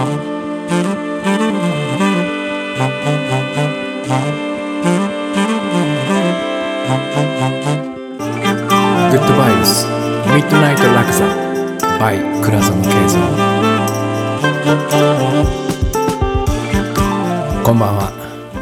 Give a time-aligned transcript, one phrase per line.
[0.00, 0.06] グ
[9.16, 9.84] ッドバイブス
[10.34, 11.26] ミッドナイトラクザ
[11.98, 13.20] by 倉園慶三
[17.62, 18.10] こんばんは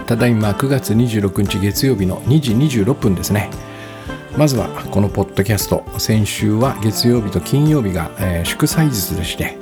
[0.09, 3.51] ただいま9月26日月曜日の2時26分ですね。
[4.39, 5.85] まずはこのポッドキャスト。
[5.99, 9.59] 先週は月曜日と金曜日が、えー祝祭日でして、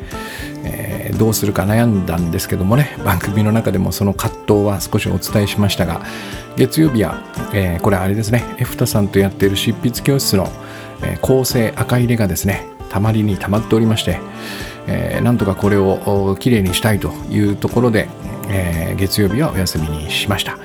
[1.17, 6.01] どうするか悩んだんですけどもね番組の中でもその葛藤は少しお伝えしましたが
[6.57, 10.49] 月曜日は、えーこれあれですねエフタさんとやっている執筆教室の、
[11.03, 14.21] えー構成赤入れがですねたまりにたまっておりまして、
[14.87, 18.09] えーなんとかこれをきれいにしたいというところで、
[18.49, 20.59] えー月曜日はお休みにしました。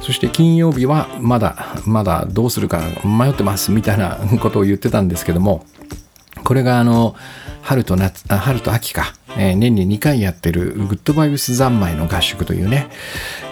[0.00, 5.64] そして金曜日はまだまだどうするか迷ってますみたいなことを言ってたんですけども
[6.44, 7.16] これがあの
[7.66, 12.86] 春と夏春と秋か、えー年に2回やってるグッドバイブス三昧の合宿というね、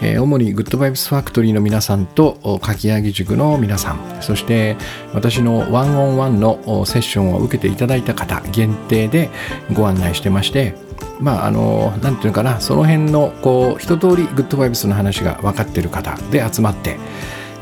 [0.02, 3.98] えー主にグッドバイブスファクトリーの皆さんとかき上げ塾の皆さん。
[4.20, 4.76] そして
[5.12, 9.30] 私のワンオンワンのセッションを受けていただいた方限定で
[9.72, 10.74] ご案内してまして
[11.18, 12.60] まああのなんていうのかな。
[12.60, 16.98] その辺のこう一通りグッドバイブスの話が分かってる方で集まって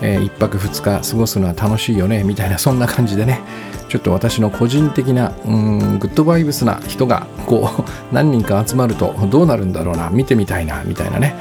[0.03, 3.41] え1泊2日過ごすのは楽しいよねみたいなそんな感じでね
[3.89, 7.83] ちょっと私の個人的なうんグッドバイブスな人がこう
[8.14, 11.34] 何人か集まるとどうなるんだろうな見てみたいなみたいなね。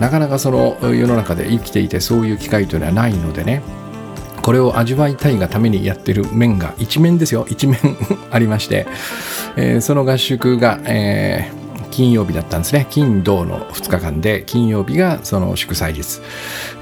[0.00, 3.62] なかなかその世の中で生きていてそういう機会というのはないのでね。
[4.42, 7.46] これを味わいたいがためにやってる面が一面ですよ。
[7.48, 7.78] 一面
[8.30, 8.86] ありまして、
[9.56, 11.63] えーその合宿が、えー
[11.94, 12.88] 金曜日だったんですね。
[12.90, 16.20] 金土の2日間で金曜日がその祝祭日、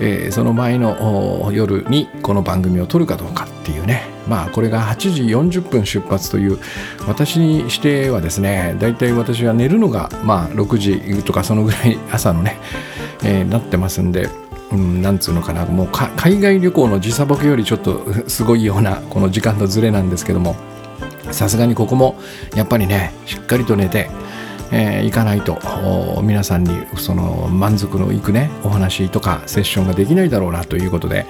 [0.00, 4.04] えーその前の夜にこの番組を撮るかどうかっていうね。
[4.26, 6.58] まあこれが8時40分出発という
[7.06, 12.58] 私にしてはですねだいたい私は寝るのがまあ6時とかそのぐらい朝のね、
[13.22, 14.30] えーなってますんで
[14.70, 15.66] うん、なんつうのかな。
[15.66, 20.56] もう海外旅行の時差ボケよりちょっとすごいようなこの時間のズレなんですけども
[21.30, 22.18] さすがにここも
[22.56, 24.08] やっぱりねしっかりと寝て、
[24.72, 25.58] えー行かないと
[26.16, 31.26] お皆さんにその満足のいくねお話とかセッションができないだろうなということで、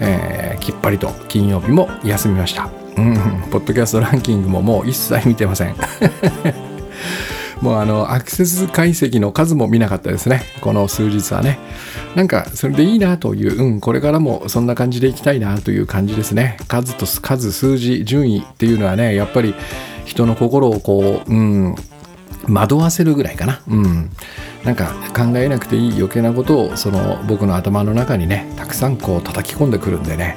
[0.00, 2.70] えーきっぱりと金曜日も休みました。
[2.96, 3.14] うん、
[3.50, 5.74] ポッドキャストランキングももう一切見てません。
[7.60, 11.58] もうあのアクセス解析の数も見なかったですねこの数日はね
[12.14, 19.54] なんかそれでいいなという、うん、これからもそんな感じでいきたいなという感じですね数と数数字順位っていうのはねやっぱり
[20.04, 21.74] 人の心をこう、うん、
[22.48, 24.10] 惑わせるぐらいかな、うん、
[24.64, 30.36] なんか考えなくていい余計なことをその僕の頭の中にねたくさんこう叩き込んでくるんでね。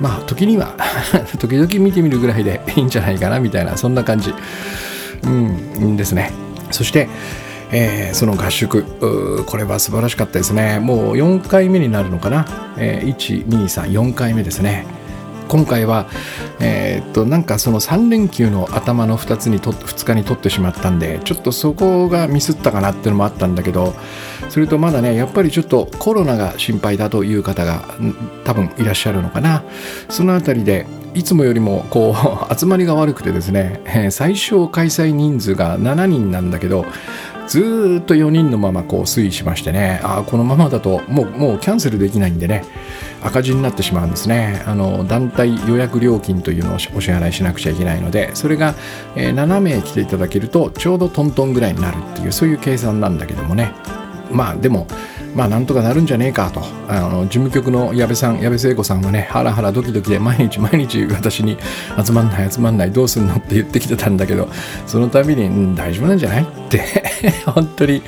[0.00, 0.74] まあ時には
[1.38, 4.34] 時々見てみるぐらいで いいんじゃないかなみたいなそんな感じ。
[5.24, 6.32] うんですね。
[6.72, 7.08] そして、
[7.70, 8.84] えーその合宿。
[9.46, 10.80] これは素晴らしかったですね。
[10.80, 12.44] もう4回目になるのかな、
[12.76, 14.84] えー、1234回目ですね。
[15.52, 16.06] 今回は、
[16.60, 23.94] えーっとなんかその3連休の頭の2つにと2日に取ってしまったんでちょっとそこがミスったかなっていうのもあったんだけど
[24.48, 27.82] それとまだねやっぱりちょっとコロナが心配だという方が
[28.44, 29.62] 多分いらっしゃるのかな。
[30.08, 32.14] そのあたりでいつもよりもこ
[32.50, 36.86] う 集まりが悪くてですね、最小開催人数が7人なんだけど
[37.48, 40.00] ずーっと4人のままこう推移しましてね。
[40.02, 42.64] あこのままだともうもうキャンセルできないんでね。
[43.22, 44.62] 赤字になってしまうんですね。
[44.66, 48.74] あの団体予約料金というのをお支払いしなくちゃいけないのでそれが、
[49.16, 53.72] えー7名来ていただけるとちょうどトントンぐらいになるっていうそういう計算なんだけどもね。
[54.30, 54.86] まあでも
[55.34, 56.62] まあなんとかなるんじゃねえかと。
[56.88, 61.56] あの事務局の矢部さん矢部聖子さんはねハラハラドキドキで毎日毎日私に
[62.04, 64.48] 集まんない集まんないどうすんのって言ってきてたんだけど
[64.86, 66.82] その度に、うん、大丈夫なんじゃないって
[67.46, 68.02] 本当に、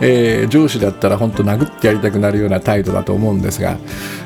[0.00, 3.78] えー上司だったら本当殴ってやりたくなるような態度だと思うんですが、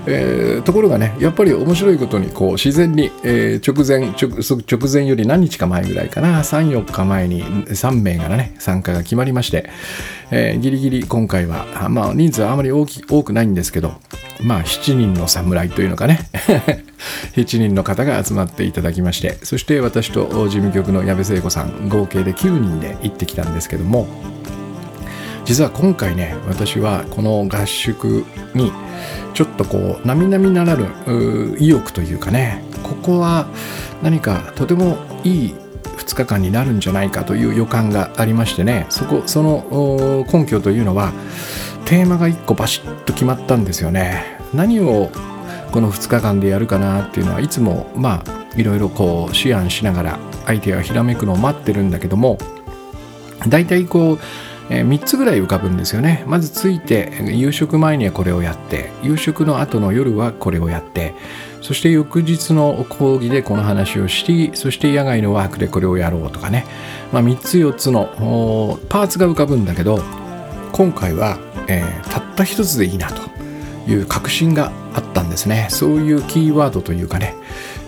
[0.06, 9.68] えーところがねやっぱり面白いことにこう自然に、えー直前直直前より何日か前ぐらいかな34日前に3名がね参加が決まりまして、
[10.30, 13.94] えーギリギリ今回はあまあ人数はあまり大き多くないんですけど
[14.42, 16.28] まあ7人の侍というのかね。
[17.36, 24.08] 7人の方が集まっていただきましてそして私と事務局の矢部聖子さん合計で9人で行ってきたんですけども
[25.44, 28.24] 実は今回ね私はこの合宿
[28.54, 28.72] に
[29.32, 33.46] ちょっとこう並々ならぬ意欲というかねここは
[34.02, 35.54] 何かとてもいい
[35.96, 41.12] 2日間になるんじゃないかという予感がありましてねそこその根拠というのは
[41.88, 44.38] テーマが1個バシッと決まったんですよね。
[44.52, 45.10] 何を
[45.72, 52.36] この2日間でやるかなっていうのはいつもまあいろいろこう思案しながら相手がひらめくのを待ってるんだけども
[53.48, 54.18] 大体こう、
[54.68, 56.24] え、3つぐらい浮かぶんですよね。
[56.26, 61.14] まず着いて夕食前にはこれをやって夕食の後の夜はこれをやって
[61.62, 66.66] そして翌日の講義でこの話をしそして野外のワークでこれをやろうとかね、
[67.14, 70.02] まあ、3つ4つのパーツが浮かぶんだけど
[70.72, 71.38] 今回は、
[71.68, 73.22] えー、たった1つでいいなと
[73.88, 75.68] いう確信があったんですね。
[75.70, 77.34] そういうキーワードというかね、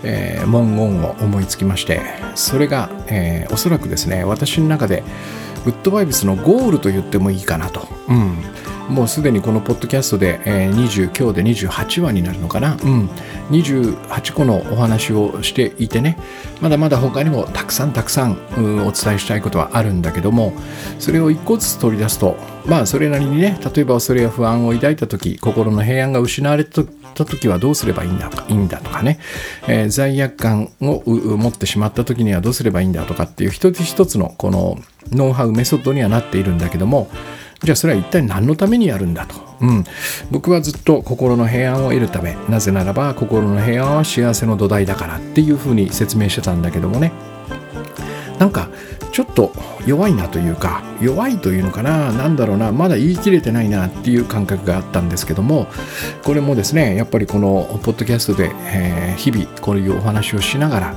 [0.03, 2.01] えー、文言を思いつきまして
[2.35, 5.03] それが、えー、おそらくですね私の中で
[5.65, 8.37] ウッドバイブスのゴールと言ってもいいかなと、うん、
[8.89, 13.09] もうすでにこのポッドキャストで、えー、20今日で28話になるのかな、うん、
[13.51, 16.17] 28個のお話をしていてね。
[16.61, 20.53] まだまだ他にもたくさんたくさん、うん、お伝えしたいことはあるんだけども
[20.99, 22.37] それを1個ずつ取り出すと
[22.67, 26.83] まあそれなりにね例えば恐れや不安を抱いた時心の平安が失われた
[27.25, 28.29] 時はどうすればいいんだ？
[28.47, 29.19] いいんだとかね、
[29.67, 34.77] えー、罪悪感を持ってしまった時にはどうすればいいんだとかっていう一つ一つのこの
[35.11, 37.09] ノウハウメソッドにはなっているんだけども
[37.63, 39.83] じゃあそれは一体何のためにやるんだと、うん、
[40.31, 47.11] 僕はずっと心の平安を得るためなぜならば心の平安は幸せの土台だからっていうふうに説明してたんだけどもね。
[48.39, 48.69] なんか
[49.11, 49.51] ちょっと
[49.85, 55.67] 弱いなというか弱いというのかな何だろうなまだ言い切れてないなっていう感覚があったんですけども
[56.23, 60.95] これもですねやっぱりこのポッドキャストで、えー、日々こういうお話をしながら、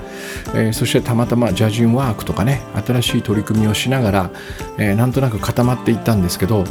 [0.54, 4.30] えー、そしてたまたまジャジンワークとかね新しい取り組みをしながら、
[4.78, 6.64] えー、なんとなく固まっていったんですけど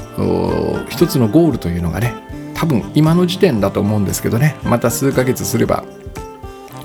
[0.89, 2.13] 一つのゴールというのがね
[2.53, 5.83] 多分今の時点だと思うんですけどねまた数ヶ月すれば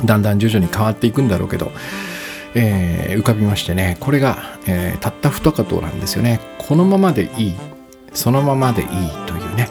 [0.04, 1.70] だんだん徐々に変わっていくんだろうけど
[2.54, 6.40] えー、浮かびましてねこれが、えー、たった二言なんですよね。
[6.58, 7.54] このままでいい
[8.12, 8.88] そのままでいい
[9.26, 9.68] というね。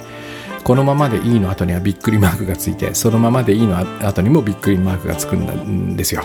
[0.63, 6.23] このままでいいの後にはびっくりマークがついてそのままでいいの後にもびっくりマークがつくんですよ。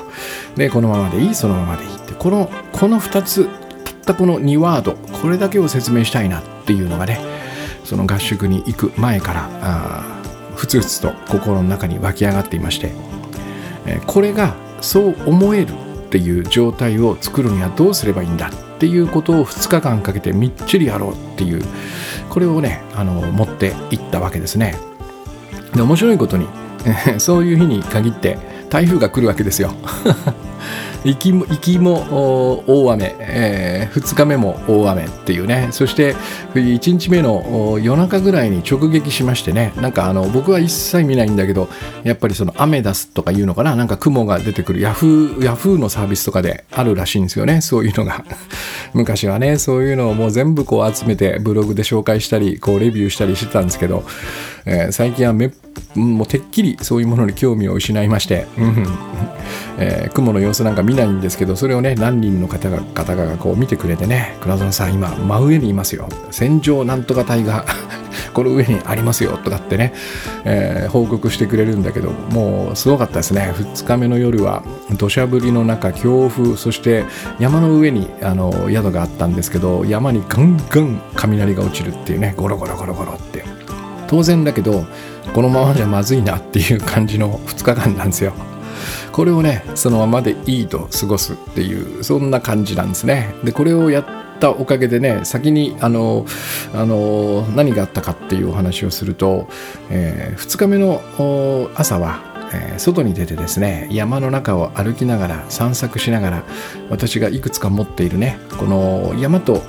[0.56, 2.12] でこのままでいいそのままでいいって。
[2.14, 3.44] このこの2つ
[3.84, 7.20] たったこの2ワードこれだけを説明したいなっていうのがね
[7.84, 10.22] その合宿に行く前からあ
[10.56, 12.93] ふつふつと心の中に湧き上がっていまして、
[13.87, 15.75] えー、これがそう思える
[16.12, 21.62] っていう状態を作るにはどうすればいいんだっていうことを2日間かけてみっちりやろうっていう
[22.29, 24.76] これをねあの持っていったわけですね。
[25.75, 26.47] で面白いことに
[27.17, 28.37] そういう日に限って
[28.73, 29.75] 台風が来るわけですよ。
[31.05, 35.69] 行きも行きも大雨、えー、2日目も大雨っていうね。
[35.73, 36.15] そして
[36.55, 39.75] 1日目の夜中ぐらいに直撃しましてね。
[39.77, 41.69] なんかあの僕は一切見ないんだけど
[42.03, 43.77] やっぱりそのアメダスとかいうのかな。
[43.77, 44.81] なんか雲が出てくる。
[44.81, 47.61] ヤフーヤフーのサービスとかであるらしいんですよね。
[47.61, 48.25] そういうのが。
[48.95, 49.59] 昔はね。
[49.59, 54.05] そういうのをもう全部こう集めてブログで紹介したりこうレビューしたりしてたんですけど、
[54.65, 55.51] えー、最近はめっ
[55.95, 58.47] もうてっきりそういうものに興味を失いまして、
[59.79, 64.37] えー、雲の様子なんか見ないんですけどそれをね何人の方が方がこう見てくれてね。
[64.41, 66.09] 倉園さん今真上にいますよ。
[66.31, 67.65] 戦場なんとか隊が
[68.33, 69.93] この上にありますよとかってね、
[70.45, 73.53] えー、報告してくれるんだけどもうすごかったですね。
[73.55, 74.63] 2日目の夜は
[74.97, 77.05] 土砂降りの中強風そして
[77.39, 82.35] 山の上にあの宿があったんですけど山にガンガン雷が落ちるっていうね。
[82.37, 83.45] ゴロゴロゴロゴロって。
[84.07, 84.85] 当然だけど
[85.35, 88.33] このままじゃまずいなっていう感じの2日間なんですよ。
[89.13, 93.35] これをねそのままでいいと過ごすっていうそんな感じなんですね。
[93.45, 94.07] でこれをやっ
[94.41, 96.27] たおかげでね先にあの
[96.75, 99.49] あの何があったかっていうお話をすると、
[99.91, 101.00] えー、2日目の
[101.76, 106.45] 朝はえ、外に出てですね山の中を歩きながら散策しながら
[106.91, 109.62] 私がいくつか持っているねこの山と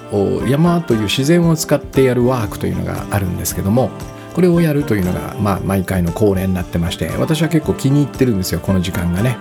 [0.48, 3.90] 山という自然を使ってやるワークというのがあるんですけども
[4.34, 9.38] これをやるというのが、まあ、毎回の恒例になってまして私は結構気に入ってるんですよこの時間がね。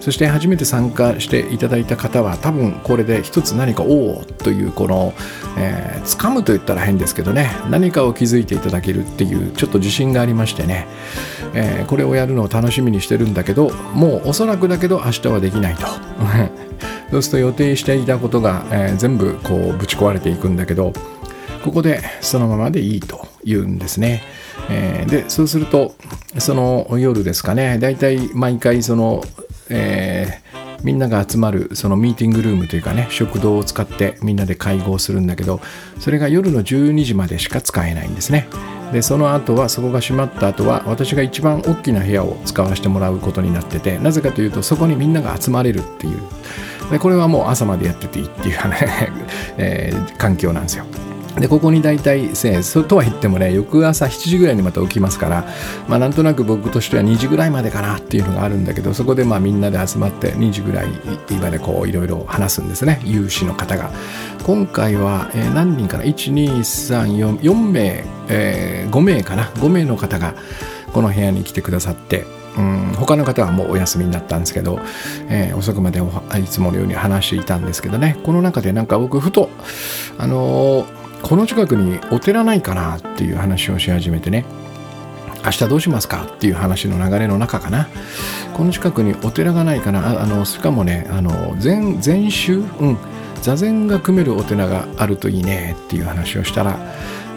[0.00, 5.12] そして初めて参加していただいた方は多分これで一つ何かおおというこの、
[5.58, 10.86] えー、掴むと言ったら変ですけどね何かを気づいていただけるっていうちょっと自信がありましてね、
[11.52, 15.86] えー、これをやるのを楽しみにしてるんだけどもうおそらくだけど明日はできないと。
[17.10, 20.92] そうすると予定していたことが、えー、全部こうぶち壊れていくんだけど
[21.64, 23.26] ここでそのままでいいと。
[23.48, 24.22] 言うんですね。
[24.70, 25.94] えー、でそうすると
[26.38, 29.24] その夜ですかねだいたい毎回その、
[29.70, 35.60] えー、みんなが集まるそのミーティングルームというかね食堂を使ってみんなで会合するんだけど
[36.00, 38.48] それが夜の12時までしか使えないんですね。
[38.92, 46.18] でその後はそこが閉まった後は私が一番大きな部屋を使わせてもらうことになっててなぜかというとそこにみんなが集まれるっていう
[46.90, 49.12] でこれはもう朝までやってていいっていうね、
[49.58, 50.86] えー、環境なんですよ。
[51.40, 55.44] でここに大体そとは言ってもね翌朝7時ぐらいにまた起きますから、
[55.88, 60.88] まあ、なんとなく僕としては2時ぐらいまでかなっていうのがあるんだけどそこでまあみんなで集まって2時ぐらい
[61.40, 63.00] までこういろいろ話すんですね。
[63.04, 63.90] 有志の方が。
[64.44, 70.34] 今回は、えー、何人かな？1234名、えー、5名かな？5名の方が
[70.92, 72.24] この部屋に来てくださって
[72.56, 74.80] うん他の方はもうお休みになったんですけど、
[75.28, 78.18] えー、遅くまでいつものように話していたんですけどね。
[78.24, 79.50] この中でなんか僕ふと
[80.18, 84.44] あのーこの近くにお寺ないかなっていう話をし始めてね。
[85.44, 86.24] 明日どうしますか？
[86.24, 87.88] っていう話の流れの中かな。
[88.54, 90.22] この近くにお寺がないかな。
[90.22, 92.98] あのしかもねあの禅禅宗うん。
[93.42, 95.76] 座禅が組めるお寺があるといいね。
[95.86, 96.76] っていう話をしたら、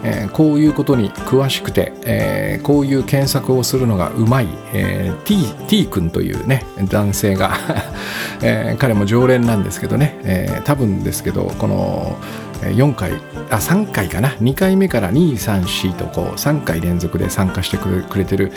[0.03, 7.55] えー、こういうことに詳しくて、えー、こういう検索をするのがうまい、えー、T, T 君というね男性が。
[8.43, 12.17] えー、彼も常連なんですけどね、えー、多分ですけどこの
[12.61, 13.13] 4回
[13.49, 14.29] あ3回かな。
[14.29, 18.51] 2回目から234とこう3回連続で参加してくれてる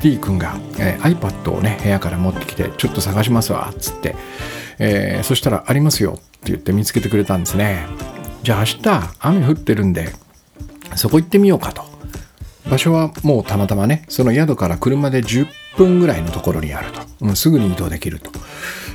[0.00, 4.16] T 君が、えー、iPad をね部屋から持ってきてちょっと探しますわっつって、
[4.78, 7.86] えー、そしたらありますよって言って見つけてくれたんですね。
[8.42, 10.08] じゃあ明日雨降ってるんで
[10.96, 11.82] そこ行ってみようかと。
[12.70, 15.48] 場所はもうたまたまねその宿から車で10
[15.78, 18.30] 分ぐらいのところにあると、うん、すぐに移動できると。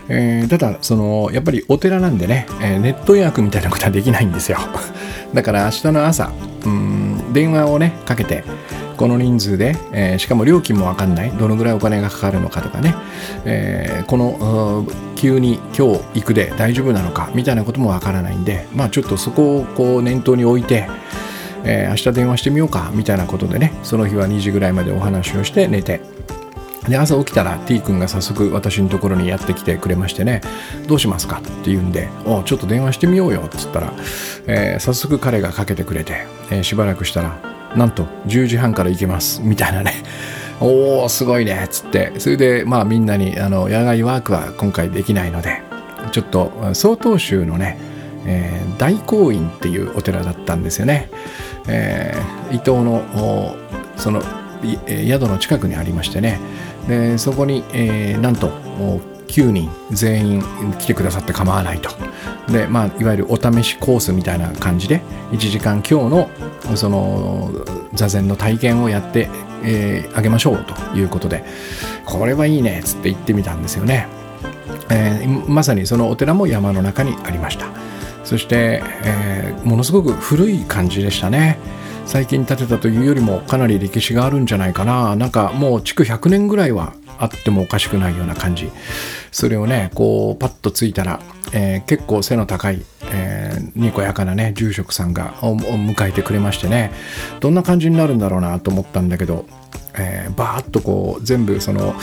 [0.09, 4.57] えー、ただそのやっぱりお寺なんでね、えー、ネット予約みたいなことはできないんですよ。
[5.33, 6.31] だから明日の朝
[6.65, 8.43] うん電話をねかけて
[8.97, 12.93] この人数で、えー、しかも料金も分かんないどのぐらいお金がかかるのかとかね、
[13.45, 14.85] えー、この
[15.15, 20.87] 急に今日行くで大丈夫なのかみたいなことも分からないんでまあちょっとそこをこう念頭に置いて、
[21.63, 26.01] えー、明日電話してみようかみたいなことでねその日は2時ぐらいまでお話をして寝て
[26.87, 30.41] で朝起きたら T 君が早速私のところにやってきてくれましてね
[30.87, 33.93] どうしますかって言うんでおちょっと電話してみようよっつったら、
[34.47, 39.93] えー、早速彼がかけてくれて、えー、しばらくしたらなんと10時半から行けますみたいなね。
[40.61, 42.13] おおすごいねっつって。
[42.19, 45.61] それでまあみんなにあの野外ワークは今回できないので
[46.11, 47.77] ちょっと曹洞宗のね、
[48.25, 51.09] えー、大光院っていうお寺だったんですよね、
[51.67, 53.55] えー、伊東の
[53.97, 54.21] その
[54.87, 56.39] 宿の近くにありましてね
[56.87, 58.49] でそこに、えー、なんと
[59.27, 60.43] 9人全員
[60.79, 61.89] 来てくださって構わないと。
[62.51, 66.29] で、まあ、いわゆるお試しコースみたいな感じで1時間今日の
[66.75, 67.51] その
[67.93, 69.31] 座禅の体験をやってあ、
[69.63, 71.45] えー、げましょうということで
[72.05, 74.07] これはいいねっつって行ってみたんですよね、
[74.91, 77.67] えー、まさにそのお寺も山の中にありました。
[78.23, 81.57] そして、えー、ものすごく古い感じでしたね。
[82.05, 85.15] 最近建てたというよりもかなり歴史があるんじゃないかな。
[85.15, 88.69] なんかもう築100年ぐらいはあってもおかしくないような感じ。
[89.31, 91.19] それをねこうパッとついたら、
[91.53, 92.81] えー、結構背の高い、
[93.11, 96.91] えー、にこやかなね住職さんが迎えてくれましてね。
[97.39, 99.45] どんな感じになるんだろうなと思ったんだけど、
[99.97, 101.95] えー、バーッとこう全部その、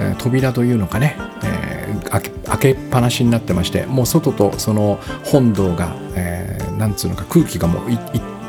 [0.00, 7.98] えー、扉というのかね、えー、開け開けっぱなしになってましてもう外とその本堂が、えー、なんつうのか空気がもういい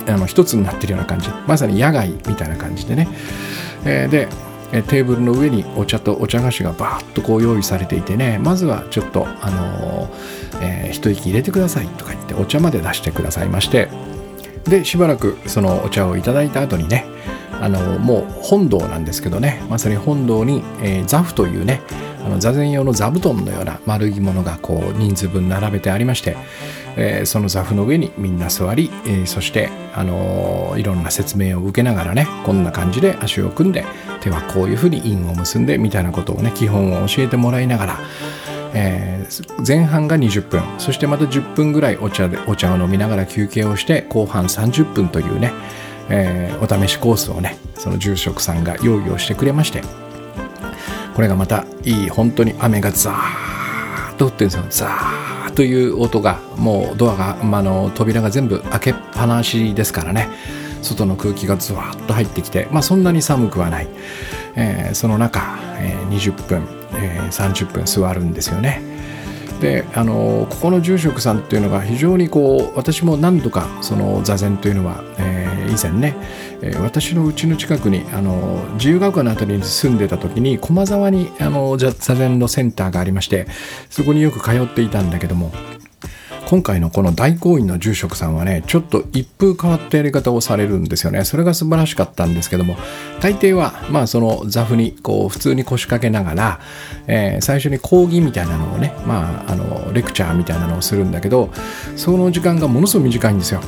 [0.10, 1.30] あの一つになってるような感じ。
[1.48, 3.08] まさに野外みたいな感じでね、
[3.86, 4.28] えー、で
[4.72, 8.40] テーブルの上にお茶とお茶菓子がバーッとこう用意されていてね。
[8.40, 10.10] まずはちょっとあのー、
[10.62, 13.90] えー、一息入れてくださいとか言ってお茶まで出してくださいまして。
[14.66, 17.06] でしばらくそのお茶をいただいた後にね
[17.60, 19.64] あのもう本堂なんですけどね。
[19.70, 21.82] まさに本堂に、えー、というね
[22.24, 26.36] あの座禅用の座布団のような丸いものがこう人数分並べてありまして
[27.02, 33.86] えー、その座布の上にみんな座り、えー、そして、あのー、いろんな説明を受けながらねこんな感じで足を組んで
[34.22, 38.00] 手はこういうふうに印を結んでみたいなことをね基本を教えてもらいながら、
[38.74, 45.54] えー、前半が20分そしてまた10分ぐらいお茶でお茶を飲みながら休憩をして後半30分というね、
[46.10, 50.09] えー、お試しコースをねその住職さんが用意をしてくれまして
[51.20, 54.64] これがまたいい本当に雨がザーッと降ってるんですよ。
[54.70, 60.30] ザーッという音がもうドアが、まあの扉が全部開けっぱなしですからね。
[60.82, 63.90] 外の空気がズワッと入ってきて、まあ、そんなに寒くはない、
[64.56, 68.82] えー、その中、えー、20分、えー、30分座るんですよね。
[69.60, 76.16] であのここの住職さんっていうのが非常にこう私も何度かその座禅というのは、えー、以前ね、
[76.62, 83.48] えー、私の家の近くにあの自由が丘の辺りに住んでた時に駒沢にあの座禅のセンターがありまして
[83.90, 85.52] そこによく通っていたんだけども
[86.50, 91.24] 今回のこの大行員の住職さんはね、ちょっと一風変わったやり方をされるんですよね。
[91.24, 92.76] それが素晴らしかったんですけども、
[93.22, 96.60] 大抵は、まあその座布にこう普通に腰掛けながら、
[97.06, 101.52] えー、最初に講義みたいなのをね、まああの、レクチャーみたいなのをするんだけど、
[101.96, 103.62] その時間がものすごく短いんですよ。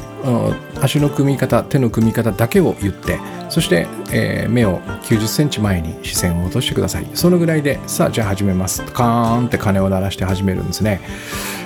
[0.82, 7.08] 足の組み方手の組み方だけを言ってそして、えー、目を90センチ前に視線を落としてください。
[7.14, 8.84] そのぐらいでさあじゃあ始めます。
[8.84, 11.02] カーンって鐘を鳴らして始めるんですね、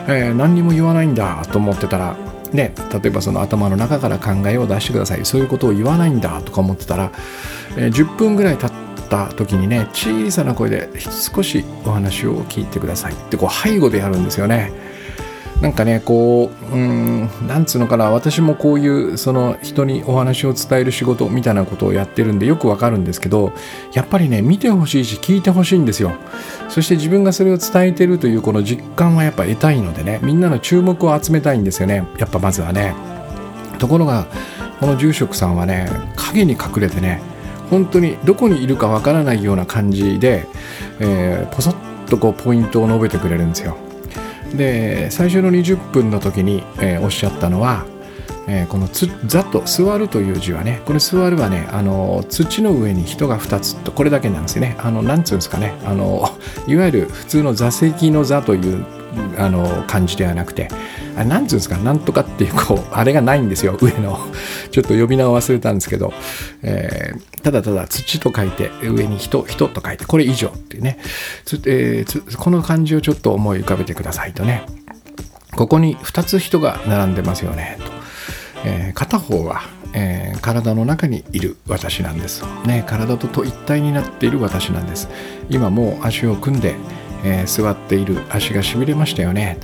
[0.08, 2.16] えー、何にも言わないんだと思ってたら
[2.52, 5.26] ね、例えばその頭の中から考えを出してください。
[5.26, 7.12] そういうことを言わないんだとか思ってたら、
[7.78, 8.72] えー、10分ぐらい経っ
[9.10, 14.95] た時にね小さな声で少しお話を聞いてくださいってこう背後でやるんですよね。
[15.62, 23.54] なんかねこううんなんつうのかな私もこういうその人にお話を伝える仕事みたいなことをやってるんでよくわかるんですけど
[23.94, 26.14] やっぱりね見てほしいし聞いてほしいんですよ。
[26.70, 32.94] そして自分がそれを伝えてるというこの実感はやっぱ得たいのでねみんなの注目を集めたいんですよねやっぱまずはね。
[33.80, 34.28] ところが
[34.80, 37.22] この住職さんはね影に隠れてね
[37.70, 40.48] 本当にどこにいるかわからないような感じで、
[41.00, 43.78] えー、ポソッとこうポイントを述べてくれるんですよ。
[44.56, 47.86] で最初の20分の時に、えー、おっしゃったのは、
[48.48, 54.76] えー、このつ「ざ」と「座る」という字はねこれ「座る」はねあの土の上に人が2つとこれだけなんですよね。
[54.80, 55.74] あのなんつうんですかね。
[55.86, 56.30] あの
[56.68, 58.84] いわゆる普通の座席の座という
[59.38, 60.68] あの感じではなくて
[61.16, 64.20] あれなんつうんですかなんとかっていうこう あれがないんですよ上の。
[64.72, 66.14] ちょっと呼び名を忘れたんですけど、
[66.62, 70.98] えー、ただただ土と書いて上に人人と書いてこれ以上っていうね。
[71.46, 74.64] つ、えー、この漢字をちょっと思い浮かべてくださいとね。
[75.56, 77.92] ここに2つ人が並んでますよねと、
[78.66, 79.62] えー、片方は
[79.98, 85.08] えー、体の中にいる私なんです、ね、体とと一体になっている私なんです。
[85.50, 86.76] 今もう足を組んで、
[87.26, 89.58] えー、座っている足がしびれましたよね。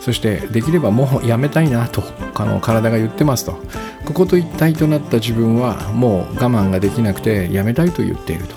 [0.00, 2.02] そしてできればもうやめたいなと
[2.34, 3.58] あの体が言ってますと。
[4.06, 8.54] ここと一体となった自分はもう我慢ができなくてやめたいと言っていると。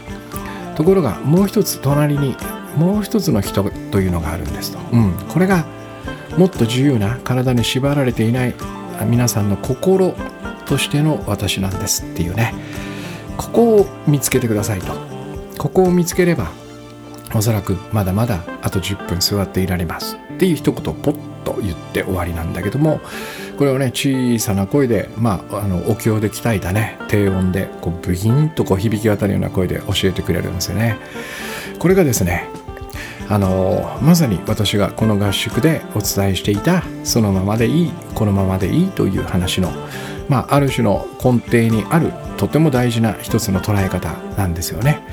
[0.75, 2.38] ところがもう一つ隣に
[2.77, 5.65] もう一つの人というのがあるんですと、うん、これが
[6.38, 8.56] もっと自由な体に縛られていない
[9.06, 10.15] 皆さんの心
[10.65, 12.53] としての私なんですっていうね。
[13.38, 14.94] ここを見つけてくださいと。
[15.58, 16.51] ここを見つければ
[17.34, 23.00] おそらくまだまだあと10分座っていられますっていう一言ポッと言って終わりなんだけども
[23.58, 30.98] これをね小さな声でまああのお経で鍛えたね低音でこうブギンとこう響き渡るような声で教えてくれるんですよね
[31.79, 32.48] これがですね
[33.29, 39.72] あのまさに私がこの合宿でお伝えしていたそのままでいいこのままでいいという話の
[40.32, 45.03] まあ、ある種の根底にあるとても大事な一つの捉え方なんですよね。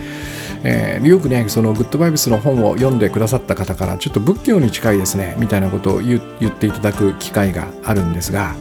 [0.65, 8.55] えー、よくねそのグッドバイブスの本を読んでくださった方からちょっと仏教に近いですねみたいなことを言っていただく機会があるんですが、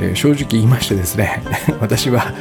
[0.00, 1.42] えー、正直言いましてですね
[1.80, 2.32] 私は、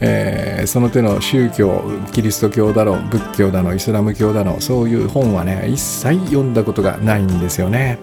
[0.00, 7.98] えー、その手の宗教キリスト教だの仏教だのイスラム教だのそういう本はね一切読んだことがないんですよね。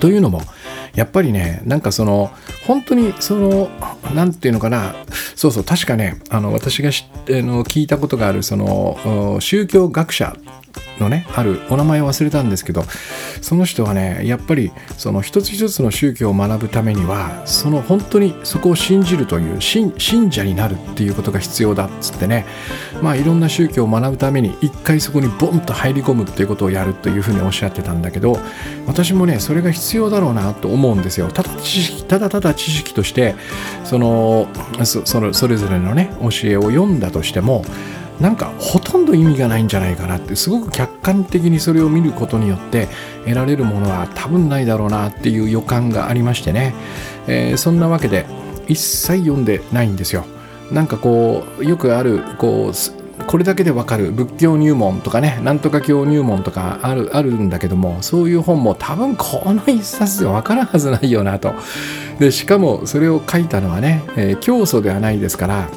[0.00, 0.42] というのも
[0.94, 2.30] やっぱりねなんかその
[2.68, 3.70] 本当にその
[4.14, 4.94] 何て言うのかな。
[5.34, 6.92] そうそう確かねあの私があ
[7.30, 10.36] の聞いたことがあるその宗教学者
[10.98, 12.84] のねあるお名前を忘れたんですけど
[13.40, 19.92] その人はねやっぱりその一つ一つの宗教を学ぶためにはその本当にそこを信じるという信
[20.30, 22.46] 者になるっていうことが必要だっつってね。
[23.02, 28.38] まあいろんな宗教を学ぶために一回そこにボンと入り込むっていうことをやるというふうにおっしゃってたんだけど
[28.86, 31.28] 私もねそれが必要だろうなと思うんですよ。
[31.28, 33.36] ただ知識ただただ知識として
[33.84, 34.48] その
[34.84, 37.64] そのそれぞれのね教えを読んだとしても
[38.20, 42.88] なんかほとんど意味がないんじゃないかなってすごく客観的にそれを見ることによって
[43.24, 46.74] 得られるものは多分ないだろうなっていう予感がありましてね、
[47.28, 48.26] えー、そんなわけで
[48.66, 50.24] 一切読んでないんですよ。
[50.72, 61.54] なんかこうよくあるこうこれだけでわかる仏教入門とかねなんとか教入門とかあるあるんだけどもそういう本も多分この一冊でわからんはずないよなと。
[62.18, 65.68] でしかもそれを書いたのはね、えー、教祖ではないですから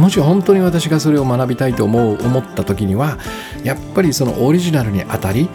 [0.00, 3.18] もし本当に私がそれを学びたいと思う思った時には
[3.62, 5.50] やっぱりそのオリジナルにあたり、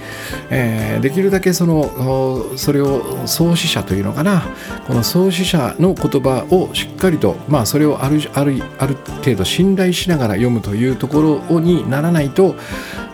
[0.52, 4.44] えー、できるだけそのそれを創始者というのかな
[4.88, 12.56] この創始者の言葉をしっかりとまあそれをあるあるある程度信頼しながら読むというところにならないと、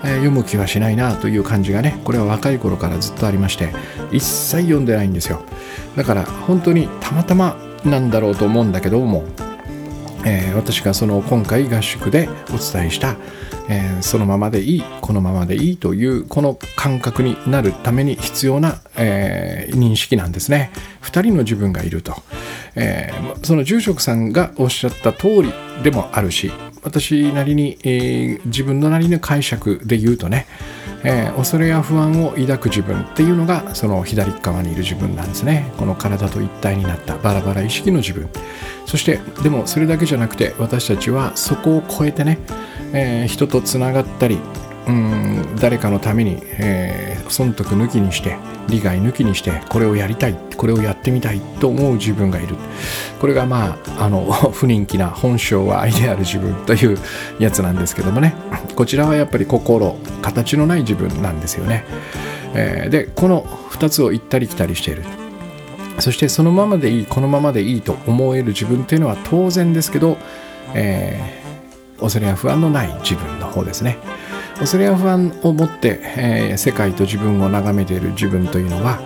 [0.04, 3.74] えー、読む気はしないなという感じがねこれは若い頃からずっとありまして
[4.12, 5.42] 一切読んでないんですよ。
[5.96, 9.24] だから本当にたまたまなんだろうと思うんだけども
[10.26, 13.16] えー、私がその今回合宿でお伝えした、
[13.70, 20.72] えー、そのままでいいこのままでいいというこの感覚になるために必要な、えー、認識なんですね。
[21.02, 22.16] 2人の自分がいると、
[22.76, 23.12] え
[23.44, 25.52] その住職さんがおっしゃった通り
[25.84, 26.52] でもあるし
[26.84, 30.48] 私なりに、えー、自分のなりの解釈で言うとね、
[31.04, 35.72] えー、恐れや不安を抱く自分っていうのがその左側にいる自分なんですね。
[35.78, 38.30] この体と一体になったバラバラ意識の自分。
[38.86, 42.40] そしてでもそれだけじゃなくて私たちはそこを超えてね、
[42.94, 44.40] えー、人とつながったり
[44.88, 52.56] うん誰かのために、えー、損得抜きにして利害抜きにしてこれをやりたいこれをやってみたいと思う自分がいる。
[53.20, 56.98] これがまああの 不人気な本性は愛である自分という
[57.40, 58.34] やつなんですけどもね。
[58.76, 61.84] こちらはやっぱり心形のない自分なんですよね、
[62.54, 65.04] えー、でこの2つを行ったり来たりしている。
[66.00, 70.18] そしてそのままでいいこのままでいいと思える自分というのは当然ですけど、
[70.74, 73.98] えー、恐れや不安のない自分の方ですね。
[74.60, 79.00] 恐れや不安を持って、えー、世界と自分を眺めている自分というのは、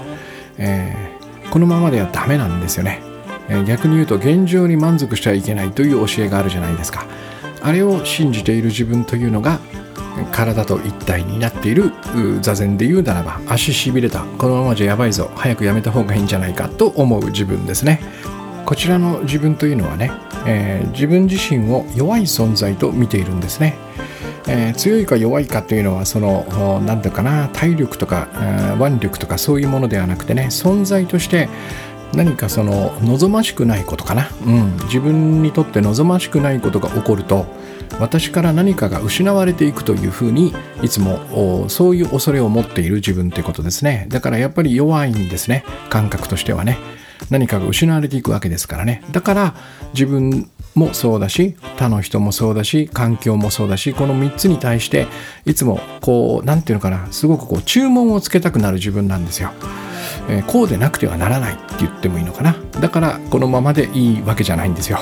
[0.58, 3.02] えー、このままではダメなんですよね、
[3.48, 7.06] えー、逆に言うと現状に満足してはいけないという教えがあるじゃないですか。
[7.62, 9.60] あれを信じている自分というのが
[10.32, 11.92] 体と一体になっている
[12.42, 14.20] 座禅で言うならば足しびれた。
[14.38, 15.32] このままじゃやばいぞ。
[15.36, 18.02] 早くやめた方がいいんじゃないかと思う自分ですね。
[18.66, 20.12] こちらの自分というのはね、
[20.48, 23.76] えー、自分自身を弱い存在と見ているんですね。
[24.48, 31.50] えー、強いか弱いかというのはその何ていうかな体力とか、え腕力とかそういうものではなくてね存在として
[32.14, 37.46] 何かその望ましくないことかな、うん、自分にとって望ましくないことが起こると
[38.00, 44.06] 私から何かが失われていくというふうにいつもそういう恐れを持っている自分ということですね。
[44.10, 45.64] だからやっぱり弱いんですね。
[45.90, 46.78] 感覚としてはね。
[47.30, 49.04] 何かが失われていくわけですからね。
[49.12, 49.56] だから
[49.94, 55.08] 自分もそうだし他の人もそうだし環境もそうだしこの3つに対して
[55.46, 59.52] いつもこう何て言うのかなすごくこう注文をつけたくなる自分なんですよ。
[60.28, 62.56] えー、こうでなくてはならないって言ってもいいのかな。
[62.80, 65.00] だからこのままでいいわけじゃないんですよ。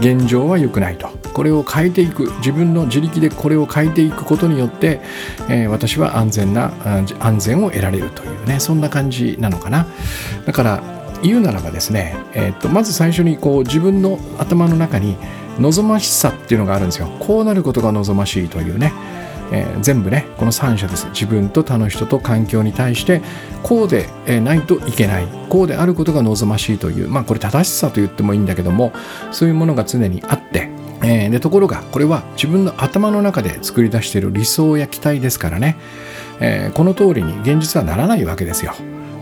[0.00, 1.08] 現状は良くないと。
[1.34, 2.32] これを変えていく。
[2.38, 5.00] 自分の自力でこれを変えていくことによって、
[5.48, 6.72] えー、私は安全な
[7.20, 9.86] 安全を得られるというねそんな感じなのかな。
[10.46, 15.16] だから言うならばですね、えー、とまず最初にこう自分の頭の中に
[15.58, 17.08] 望ましさっていうのがあるんですよ。
[17.20, 18.92] こうなることが望ましいというね、
[19.52, 21.06] えー、全部ねこの3者です。
[21.08, 23.22] 自分と他の人と環境に対して
[23.62, 24.08] こうで
[24.40, 25.26] ないといけない。
[25.48, 28.92] こうであることが望ましいというまあこれ正しさと言ってもいいんだけども
[29.30, 30.70] そういうものが常にあって
[31.04, 35.76] えー、でところがこれは自分の頭の中で作り出している理想や期待ですからね、
[36.40, 38.72] えー、この通りに現実はならないわけですよ。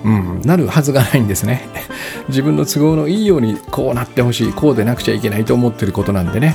[0.05, 1.69] うん、なるはずがないんですね。
[2.29, 6.55] 自分の都合のいいようにこうなってほしいこうでなくちゃいけないと思ってることなんでね、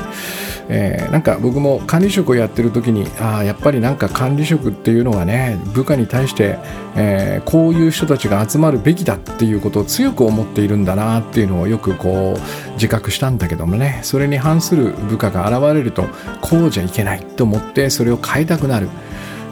[0.69, 6.57] えー、なんか僕も管理職をやってる時にああやっぱりなんか管理職っていうのはね部下に対して、
[6.95, 13.99] えー、こういう人たちが集まるべきだっていうことを強く思っているんだなっていうのをよくこう自覚したんだけどもね。
[14.03, 16.05] それに反する部下が現れると
[16.41, 18.89] こうじゃいけないと思ってそれを変えたくなる。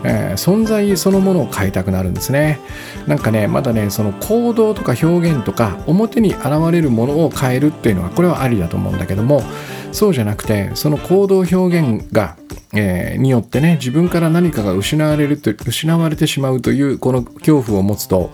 [0.04, 2.60] えー、存在そのものを変えたくなるんですね。
[3.08, 9.44] なんかねまだねその行動とか表現とか表に現れるものを変えるっていうのはこれはありだと思うんだけども
[9.92, 12.36] そうじゃなくてその行動表現が
[12.76, 18.32] えー、によってね自分から何かが失われると失われてしまうというこの恐怖を持つと、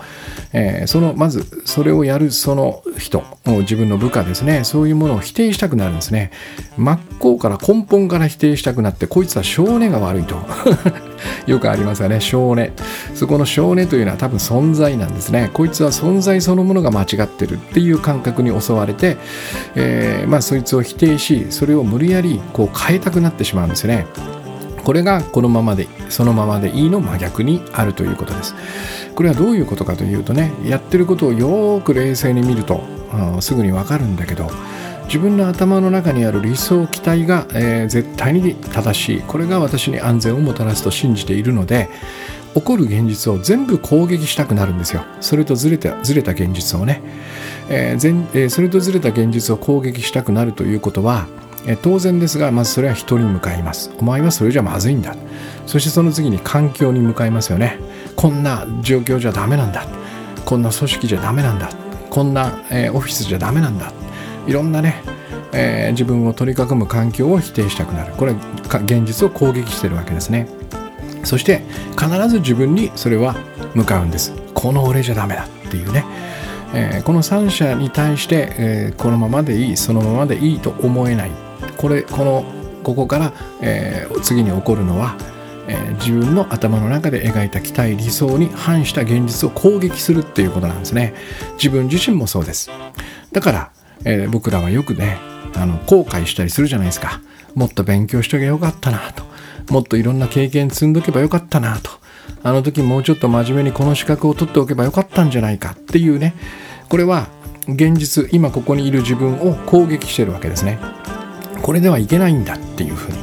[0.53, 6.31] えー、そのまずそれをやるその人自分の部下ですねそういうものを否定したくなるんですね。
[6.77, 10.39] 真っ向から根本から否定したくなってこいつは少年が悪いと。
[11.47, 12.71] よくありますよね少年
[13.13, 15.49] そこの少年というのは多分存在なんですね。
[15.53, 19.17] こいつは存在そのものが間違ってるっていう感覚に襲われて、
[19.75, 24.28] えー、まあそいつを否定しそれを無理やりこう変えたくなってしまうんですよね。
[24.89, 28.55] これがこのままでそのままでいいの真逆にあるということです。
[29.13, 32.81] これはどういうことかというとねやってることをよーく冷静に見ると
[33.39, 34.49] すぐにわかるんだけど
[35.05, 39.21] 自分の頭の中にある理想期待が、えー、絶対に正しい。
[39.21, 41.87] これが私に安全をもたらすと信じているので
[42.55, 45.03] 起こる現実を全部攻撃したくなるんですよ。
[45.21, 47.03] それとずれたずれた現実をね、
[47.69, 51.27] えーえー、それとずれた現実を攻撃したくなるということは
[51.65, 53.91] え当然ですがまずそれは人に向かいます。
[53.99, 55.15] お前はそれじゃまずいんだ。
[55.65, 57.79] そしてその次に環境に向かいますよね。
[58.15, 59.85] こんな状況じゃダメなんだ。
[60.45, 61.69] こんな組織じゃダメなんだ。
[62.09, 63.91] こんな、えー、オフィスじゃダメなんだ。
[64.47, 65.03] いろんなね、
[65.53, 68.13] えー、自分を取り囲む環境を否定したくなる。
[68.13, 68.37] これは
[68.85, 70.47] 現実を攻撃してるわけですね。
[71.23, 73.35] そして必ず自分にそれは
[73.75, 74.33] 向かうんです。
[74.53, 76.05] この俺じゃダメだっていうね。
[76.73, 81.48] えー、この3者に対して、えー、このままでいいそのままでいいと思えない。
[81.77, 82.45] これこの
[82.83, 85.15] ここから、えー、次に起こるのは、
[85.67, 91.13] えー、自分の頭の中で描いた期待理想に反した現実を攻撃するっていうことなんですね。
[91.53, 92.69] 自分自身もそうです。
[93.31, 93.71] だから
[94.05, 95.17] えー、僕らはよくね
[95.55, 97.21] あの後悔したりするじゃないですか。
[97.55, 99.23] もっと勉強しとけばよかったなと。
[99.71, 101.91] もっといろんな経験積んどけばよかったなと。
[102.43, 105.71] あの時もうちょっと真面目にこの資格を取っておけばよかったんじゃないか。
[105.71, 106.35] っていうね。
[106.87, 107.27] これは
[107.67, 110.79] 現実今ここにいる自分を攻撃してるわけですね。
[111.61, 113.17] これではいけないんだっていうふうに。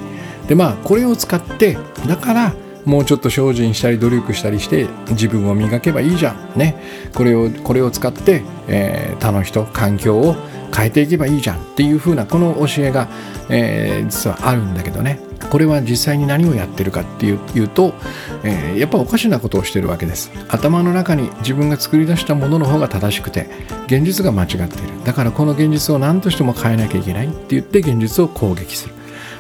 [0.49, 6.77] でまあこれを使ってだからもうちょっと精進したり努力したりして自分を磨けばいいじゃんね。
[7.14, 10.37] これをこれを使って、えー、他の人環境を
[10.75, 13.09] 変えていけばいいじゃんっていう風なこの教えが、
[13.49, 15.26] えー、実はあるんだけどね。
[15.51, 17.94] これは実際に何をやってるかっていうと、
[18.42, 20.31] えー、やっぱおかしなことをしてるわけです。
[20.49, 23.49] 頭の中に自分が作り出したものの方が正しくて
[23.87, 24.68] 現実が間違っている。
[25.05, 28.94] だからこの現実を何としても変えなきゃいけないって言って現実を攻撃する。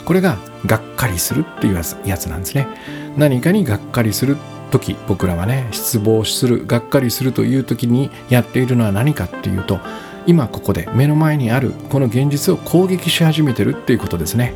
[0.04, 1.82] これががっかりするっていうや
[2.16, 2.68] つなんですね。
[3.16, 4.36] 何かにがっかりする
[4.70, 9.80] 時僕らはね失望するがっかりするという時にやっているのは何かっていうと
[10.26, 14.54] 今ここで目の前にあるこの現実を攻撃し始めてるっていうことですね、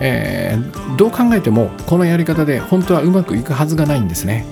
[0.00, 4.44] えー、どう考えてもこのやり方で本当はうまくいくはずがないんですね。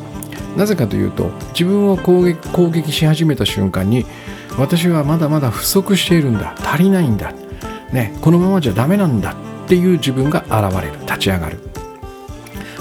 [0.57, 4.07] なぜかというと自分を攻撃攻撃し始めた瞬間に
[4.59, 7.33] 私はまだまだ不足しているんだ足りないんだ、
[7.93, 9.35] ね、このままじゃダメなんだ
[9.65, 11.59] っていう自分が現れる立ち上がる。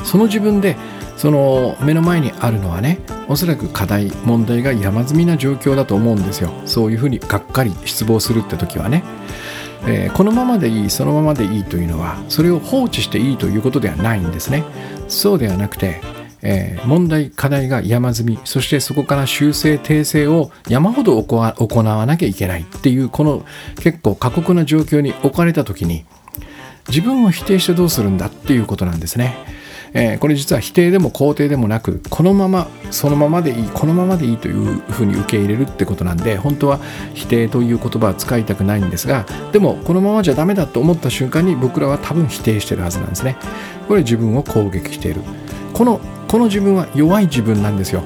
[0.03, 0.75] その自分で
[1.17, 6.51] その目の前にあるのはねおそらく課題問題が山積みな状況だと思うんですよ。
[6.65, 9.03] そういうふうにがっかり失望するって時はね、
[9.85, 14.63] えー、このままでいいそのままでいいというのはそれを放置していいということではないんですね
[15.07, 16.01] そうではなくて
[16.41, 23.43] えー、問題課題が山積みそしてそこから修正訂正を山ほど行わなきゃいけないっていうこの
[23.77, 26.05] 結構過酷な状況に置かれた時に
[26.87, 29.35] 自分を否定してどうするんだっていうことなんですね。
[29.93, 36.79] えー、これ実は否定でも肯定でもなくこのままそのままでいいこのままでいいというふうに受け入れるってことなんで本当は
[37.13, 43.37] 否定という言葉は使いたくないんですがでもこのままじゃダメだと思った瞬間に僕らは多分否定してるはずなんですね。
[43.87, 45.21] これ自分を攻撃している。
[45.73, 48.03] このこの自分は弱い自分なんですよ。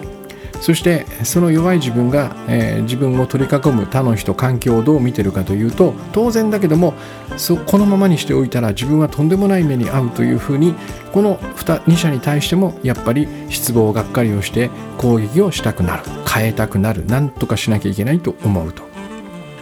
[0.62, 6.94] そしてその弱い自分が、えー、自分を取り囲む他の人環境をどう見てるかというと当然だけども
[7.36, 10.76] そこのままにしておいたら自分はとんでもない目に遭うというふうに
[11.12, 18.84] この 2, 2者に対してもやっぱり失望がっかりをして攻撃をしたくなる変えたくなる何とかしなきゃいけないと思うと。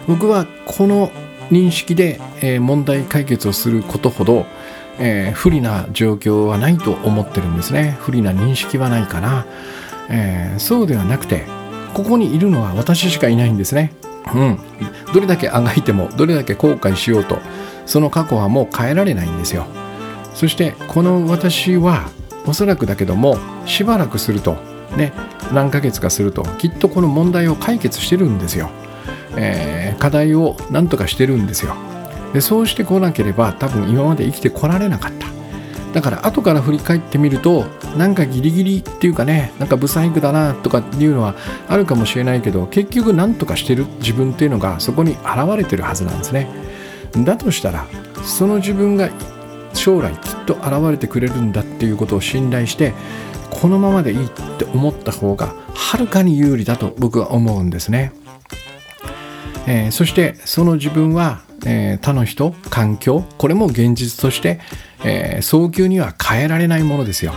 [0.06, 1.10] 僕はこの
[1.50, 4.46] 認識で、えー、問題解決をすることほど
[5.02, 7.96] えー、不利な状況はないと思ってるんですね。
[8.00, 9.46] 不利な認識はないかな。
[10.10, 11.46] えー、そうではなくて
[11.94, 13.92] ここにいるのは私しかいないんですね。
[14.34, 14.58] うん、
[15.12, 17.38] どれだけあがいてもどれだけ後悔しようと
[17.86, 19.66] その過去はもう変えられないんですよ。
[20.34, 22.10] そしてこの私は
[22.46, 24.56] おそらくだけどもしばらくすると
[24.96, 25.12] ね
[25.52, 28.70] 何ヶ月かするときっとこの問題を解決してるんですよ。
[29.36, 31.74] えー、課題を何とかしてるんですよ。
[32.32, 35.39] でそうしてこなければ多分今まで生きてこられなかった。
[35.92, 37.64] だから後から振り返ってみると
[37.96, 41.34] なんかギリギリっていうかねなんかブサイクだなとかっていうのは
[41.68, 46.48] あるかもしれないけど結局何とかしてる自分っていうのがそこに現れてるはずなんですね。
[47.24, 47.86] だとしたら
[48.24, 49.10] その自分が
[49.74, 52.94] 将来きっと現れてくれるんだっていうことを信頼して
[53.50, 58.12] このままでいいって思った方がはるかに有利だと僕は思うんですね、
[59.66, 64.60] えー、そしてその自分はえー、他の人環境これも現実として、
[65.04, 67.32] えー、早急には変えられないものですよ、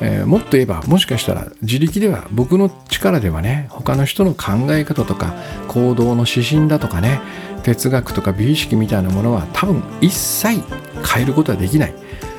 [0.00, 5.34] えー、もっと言えばもしかしたら自力では僕の力ではね他の人の考え方とか
[5.68, 7.20] 行動の指針だとかね
[7.62, 10.62] 哲学とか美意識みたいなものは多分一切
[11.04, 11.94] 変えることはできない。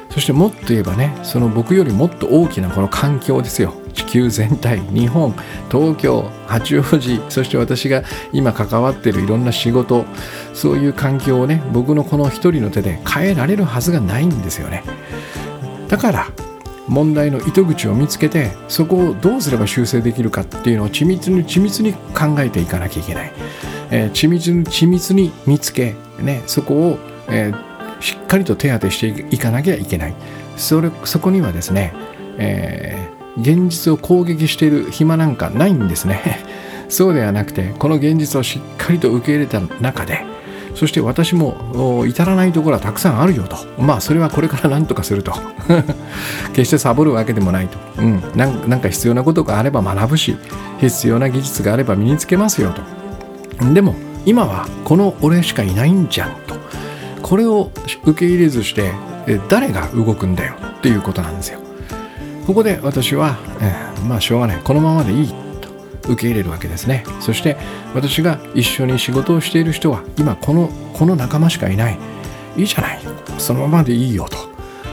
[0.10, 3.74] そしてもっと言えばねその僕よりもっと大きなこの環境ですよ。
[4.10, 5.34] 球全体日本
[5.72, 10.06] 東京八王子そして私が今関わってるいろんな仕事
[10.54, 14.84] そういう環境をね僕のこの一人の手で変えられるはずがないんですよね。
[15.88, 16.28] だから
[16.88, 23.32] 問題の糸口を見つけてそこをどうすれば修正できるかっていうのを緻密に緻密に考えていかなきゃいけない、
[23.92, 30.16] えー、緻密に緻密に見つけ、ね、そこを、えー、しっかりと手当てしていかなきゃいけない。
[30.58, 31.94] それそこにはですね、
[32.38, 36.40] えー現実を攻撃している暇なんかないんですね。
[36.90, 40.26] そうではなくてこの現実をしっかりと受け入れた中で
[40.74, 43.58] そして私も至らないところはたくさんあるよと。
[43.78, 45.34] まあそれはこれから何とかすると。
[46.54, 50.36] 決してサボるわけでもないと、うん、なんか必要なことがあれば学ぶし
[50.80, 52.74] 必要な技術があれば身につけますよ
[53.60, 53.74] と。
[53.74, 56.56] でも今はこの俺しかいないんじゃんと。
[57.22, 57.72] これを
[58.06, 58.94] 受け入れずして
[59.50, 61.60] 誰が動くんだよっていうことなんですよ。
[62.50, 64.62] ここで私は、えー、まあしょうがない。
[64.64, 65.28] このままでいい
[65.62, 65.70] と
[66.12, 67.04] 受け入れるわけですね。
[67.20, 67.58] そして
[67.94, 72.00] 私が一緒に仕事をしている人は今このこの仲間しかいない。
[72.58, 73.02] いいじゃない。
[73.38, 74.36] そのままでいいよと、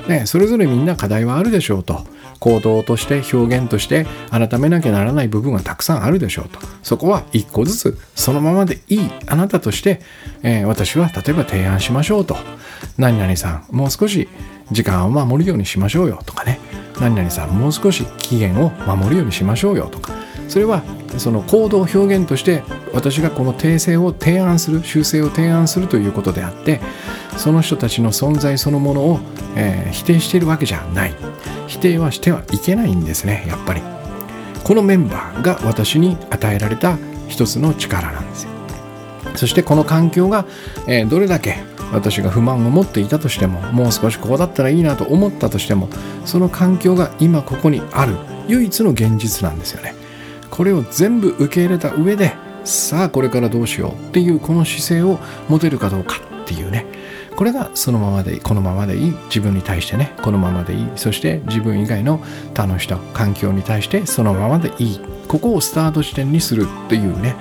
[0.06, 2.06] ね、それぞれみんな課題はあるでしょうと。
[2.40, 6.58] 行動として表現として改めなきゃならない部分はたくさんあるでしょうと。
[6.82, 9.10] そこは一個ずつそのままでいい。
[9.28, 10.02] あなたとして、
[10.42, 12.36] えー、私は例えば提案しましょうと。
[12.98, 14.28] 何々さんもう少し
[14.70, 16.22] 時間を守るようにしましょうよ。
[16.26, 16.60] とかね。
[17.00, 20.12] 何々さんもう少し期限を守るようにしましょうよとか。
[20.48, 20.82] それは
[21.18, 26.80] その行動表現として私がこの訂正を提案する修正を提案するということであって
[27.36, 29.20] その人たちの存在そのものを、
[29.56, 31.14] えー、否定しているわけじゃない。
[31.66, 33.82] 否定はしてはいけないんですねやっぱり。
[34.62, 38.50] このメンバーが私に与えられた一つの力なんですよ。
[39.36, 40.46] そしてこの環境が、
[40.86, 41.58] えー、どれだけ
[41.92, 45.88] 私が不満を持っていたとしてももう少しこうだったらいいなと思ったとしても
[46.24, 48.16] その環境が今ここにある
[48.48, 49.94] 唯一の現実なんですよね。
[50.50, 52.32] これを全部受け入れた上で
[52.64, 55.18] さあこれからどうしようっていうこの姿勢を
[55.48, 56.86] 持てるかどうかっていうね。
[57.36, 60.88] これがそのままでいいこのままでいい自分に対してねこのままでいい。
[60.96, 62.20] そして自分以外の
[62.54, 65.00] 他の人環境に対してそのままでいい。
[65.26, 67.36] ここをスタート地点にするっていうね。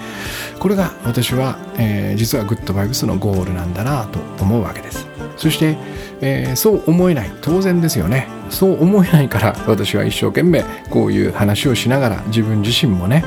[0.60, 5.08] これが私は、えー、実はグッドバイブスのゴールなんだなと思うわけです。
[5.38, 5.78] そして、
[6.21, 7.32] えー、そう思えない。
[7.41, 8.28] 当然ですよね。
[8.50, 13.26] そう思えないから私は一生懸命こういう話をしながら自分自身もね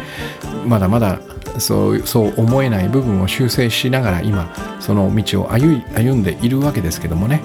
[0.66, 1.20] まだまだ
[1.58, 7.42] そうそう思えない部分を修正しながら今その道を歩歩んでいるわけですけどもね、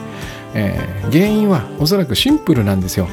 [0.54, 3.08] えー、原因はおそらくシンプルなんですよ。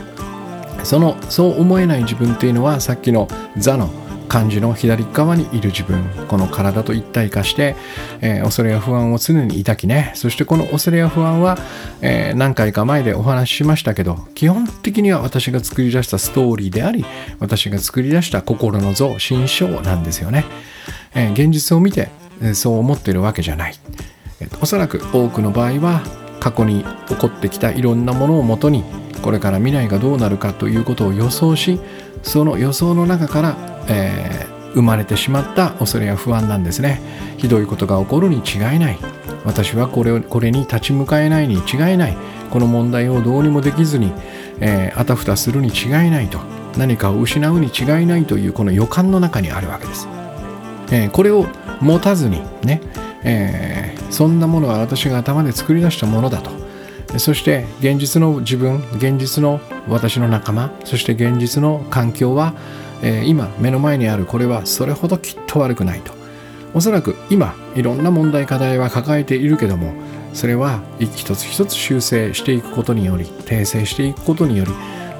[0.84, 3.90] そのそう思えない自分っていうのはさっきの座の
[4.28, 6.04] 漢字の左側にいる自分。
[6.28, 7.74] この体と一体化して、
[8.20, 10.12] えー、恐れや不安を常に抱きね。
[10.14, 11.58] そしてこの恐れや不安は、
[12.00, 17.04] えー、何回か前でお話ししましたけど基本的には私が作り出したストーリーであり
[17.40, 20.44] 私が作り出した心の像心象なんですよね、
[21.14, 22.08] えー、現実を見て
[22.42, 23.74] えそう思ってるわけじゃない、
[24.40, 26.02] えー、おそらく多くの場合は
[26.40, 28.84] 過去に起こってきたいろんなものをもとに
[29.22, 31.80] これから未来がどうなるかということを予想し
[32.22, 37.00] その予想の中からえー、生まれてしまった恐れや不安なんですね。
[37.36, 38.98] ひどいことが起こるに違いない。
[39.44, 42.16] 私はこれをこれに立ち向かえないに違いない。
[42.50, 44.12] この問題をどうにもできずに、
[44.60, 46.38] えー、あたふたするに違いないと。
[46.76, 50.06] 何かを失うに違いないというこの予感の中にあるわけです、
[50.92, 51.48] えー、これを
[51.80, 52.80] 持たずにね、
[53.24, 56.59] えー、そんなものは私が頭で作り出したものだと。
[57.18, 62.54] そして現実の自分現実の私の仲間そして現実の環境は
[63.02, 66.12] えー、今目の前にあるこれはそれほどきっと悪くないと。
[66.72, 69.92] おそらく今いろんな問題課題は抱えているけども
[70.32, 74.70] それは一つ一つ修正していくことにより訂正していくことにより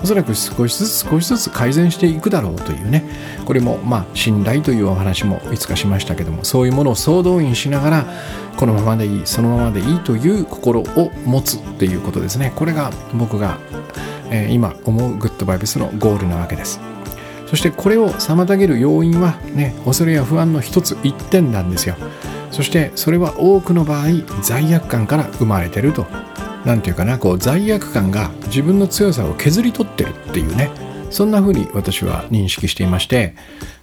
[0.02, 3.04] おそらく少しずつ少しずつ改善していくだろうというね。
[3.44, 8.06] これもまあ信頼というお話もいつかしましたけどもそういうものを総動員しながら
[8.56, 12.52] このままでいいそのままでいいという心を持つっていうことですね。
[12.56, 13.58] これが僕が、
[14.30, 16.80] えー、今思うグッドバイブスのゴールなわけです。
[17.46, 21.96] そしてこれを妨げる要因はね恐れや不安の一つ一点なんですよ。
[22.52, 24.06] そしてそれは多くの場合
[24.42, 26.06] 罪悪感から生まれてると。
[26.64, 30.70] 何て言うかなこう罪悪感が自分の強さを削り取ってるっていうね
[31.11, 33.35] そんな風に私は認識していまして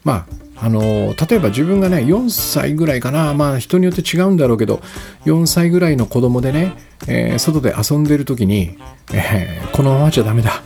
[0.04, 4.82] まああの例えば自分がね4歳ぐらいかなまあ人によって違うんだろうけど
[5.26, 6.74] 4歳ぐらいの子供でね、
[7.08, 8.78] えー、外で遊んでる時に、
[9.13, 10.63] えー、このままじゃダメだ。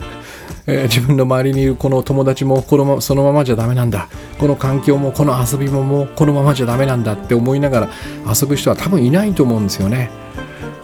[0.68, 4.08] えー、自分の周りにいるこの友達もこの、ま、そのままじゃダメなんだ。
[4.40, 7.90] この環境もこの遊びももうこのままじゃダメなんだって思いながら
[8.28, 10.12] 遊ぶ人は多分いないと思うんですよね。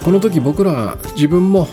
[0.03, 1.67] この時僕らは自分も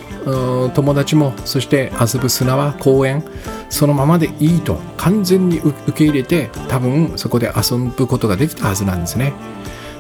[0.75, 3.23] 友達もそして遊ぶ砂は公園
[3.69, 9.33] そのままでいいと完全に受け入れて多分そこで遊ぶことができたはずなんですね。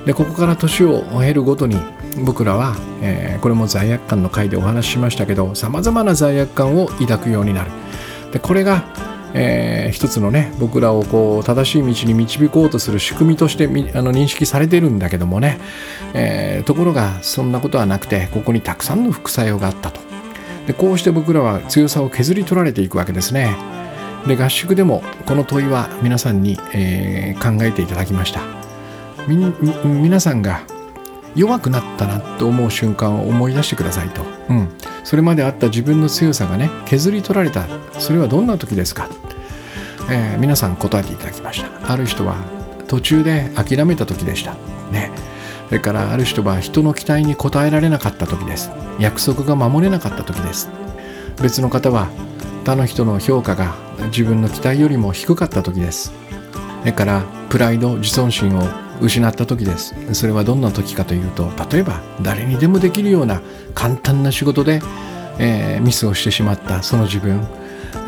[0.06, 1.76] でここから年を経るごとに
[2.24, 7.70] 僕らは、えー、これも罪悪感の回でお話ししましたけどさまざまな罪悪感を抱くようになる。
[8.32, 8.84] でこれが、
[9.36, 13.68] えー、一つのね僕らをこう正しい道に導こうとする仕組みとしてあ
[14.02, 15.58] の認識されてるんだけどもね、
[16.14, 20.00] えー、ところがそんなことはなくてここにたくさんの副作用があったと。
[20.66, 23.56] でこうして僕らは強さを削り取られていくわけですね。
[24.26, 28.40] で合宿でもこの問いは皆さんに、えー、考えていただきました。
[29.26, 30.62] 皆さんが
[31.34, 34.68] 弱くなったなと思う瞬間を思い出してくださいと、うん、
[35.02, 37.66] それまであった自分の強さがね削り取られた。
[37.98, 39.08] それはどんな時ですか、
[40.10, 41.92] えー、皆さん答えていただきました。
[41.92, 42.36] ある人は
[42.88, 44.54] 途中で諦めた時でした。
[44.90, 45.10] ね。
[45.68, 48.70] それからある人は人の期待に応えられなかった時です。
[48.98, 50.68] 約束が守れなかった時です。
[51.42, 52.08] 別の方は
[52.64, 53.74] 他の人の評価が
[54.06, 56.12] 自分の期待よりも低かった時です。
[56.80, 58.68] それからプライド自尊心を
[59.00, 59.94] 失った時です。
[60.12, 63.40] それはどんな時かというと例えば誰にでもできるような
[63.74, 64.80] 簡単な仕事で、
[65.38, 67.40] えー、ミスをしてしまったその自分、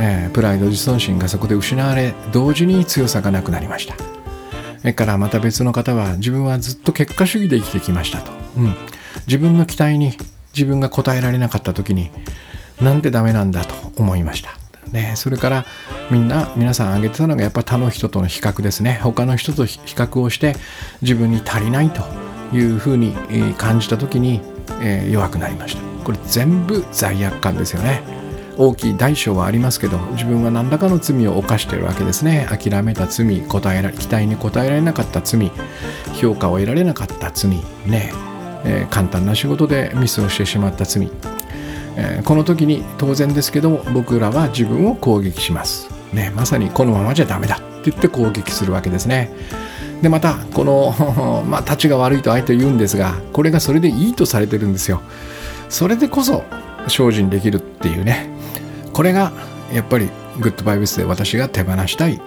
[0.00, 3.94] えー、プライド自尊心がそこで失われ同時に強さがなくなりました。
[4.78, 8.74] それからまた別の方は自分はずっと結果主義で生きてきましたと、うん、
[9.26, 10.16] 自分の期待に
[10.54, 12.10] 自分が応えられなかった時に
[12.80, 14.50] なんでダメなんだと思いました。
[14.92, 15.64] ね、それから
[16.10, 19.00] みんな皆さん挙げてたのがやっぱ他の人との比較ですね。
[19.02, 20.54] 他の人と比較をして
[21.02, 22.02] 自分に足りないと
[22.54, 23.14] いうふうに
[23.58, 24.40] 感じた時に、
[24.80, 25.82] えー、弱くなりました。
[26.04, 28.15] これ全部罪悪感ですよね。
[28.58, 32.46] 大きい大小はありますけど自分は何らかの罪を犯してるわけですね。
[32.50, 35.50] 諦めた罪答えら期待に応えられなかった罪
[36.14, 37.50] 評価を得られなかった罪
[37.86, 38.12] ね。
[38.64, 41.08] えー、簡単な仕事でミスをしてしまった罪、
[41.96, 47.56] えー、この時に当然ですけど僕らは自分を攻撃します、ね、まさにこのままじゃダメだ。
[47.56, 49.30] って言って攻撃するわけですね。
[50.02, 55.00] でまたこの まあ立ちが悪いと相手言うんですがこれがそれでいいとされてるんですよ。
[55.68, 56.44] それでこそ
[56.88, 58.35] 精進できるっていうね。
[58.96, 59.30] これが
[59.74, 60.08] やっぱり
[60.40, 62.18] グッドバイブスで私が手放したい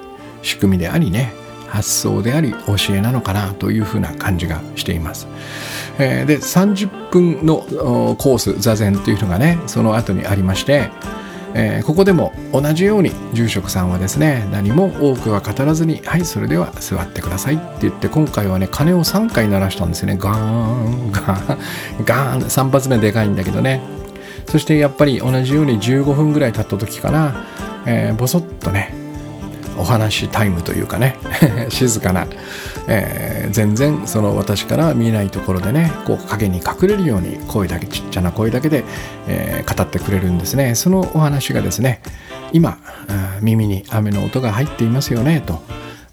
[0.44, 1.34] 仕組みでありね
[1.68, 5.28] 発想であり教えなのかなというふうな感じがしています。
[5.98, 7.58] えー、で30分の
[8.20, 10.92] コース座禅というのがねその後にありまして、
[11.56, 20.18] えー、ここでも同じように住職さんはですね何も多くは語らずに「はいそれでは座ってください」って言って今回はね鐘を3回鳴らしたんですよね。
[20.20, 21.58] ガーンガーン
[22.06, 22.42] ガーン。
[22.42, 23.99] 3発目でかいんだけどね。
[24.50, 27.46] そしてやっぱり同じように15分ぐらい経った時から、
[27.86, 28.94] えー、ボソッとね
[29.78, 31.18] お話タイムというかね
[31.70, 32.28] 静かな、
[32.88, 38.84] えー、全然その私から見えないところでねこう影に隠れるように声だけちっちゃな声だけで、
[39.28, 40.76] えー、語ってくれるんですね。
[40.76, 42.02] そのお話がですね
[42.52, 42.80] 今
[43.42, 45.62] 耳に雨の音が入っていますよねと